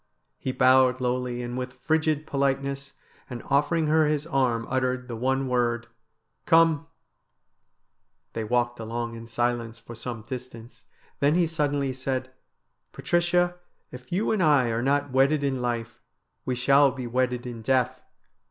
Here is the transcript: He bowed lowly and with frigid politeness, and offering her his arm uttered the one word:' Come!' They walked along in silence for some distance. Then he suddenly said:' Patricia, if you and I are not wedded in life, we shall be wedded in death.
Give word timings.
He 0.39 0.51
bowed 0.51 0.99
lowly 0.99 1.43
and 1.43 1.55
with 1.55 1.73
frigid 1.73 2.25
politeness, 2.25 2.93
and 3.29 3.43
offering 3.51 3.85
her 3.85 4.07
his 4.07 4.25
arm 4.25 4.65
uttered 4.67 5.07
the 5.07 5.15
one 5.15 5.47
word:' 5.47 5.85
Come!' 6.47 6.87
They 8.33 8.43
walked 8.43 8.79
along 8.79 9.13
in 9.13 9.27
silence 9.27 9.77
for 9.77 9.93
some 9.93 10.23
distance. 10.23 10.85
Then 11.19 11.35
he 11.35 11.45
suddenly 11.45 11.93
said:' 11.93 12.31
Patricia, 12.93 13.57
if 13.91 14.11
you 14.11 14.31
and 14.31 14.41
I 14.41 14.69
are 14.69 14.81
not 14.81 15.11
wedded 15.11 15.43
in 15.43 15.61
life, 15.61 16.01
we 16.45 16.55
shall 16.55 16.89
be 16.89 17.05
wedded 17.05 17.45
in 17.45 17.61
death. 17.61 18.03